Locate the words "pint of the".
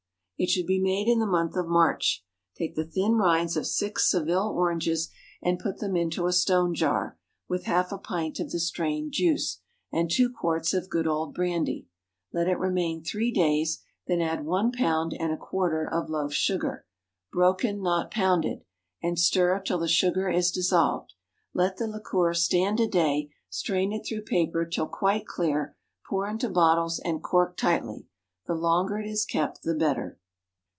7.99-8.59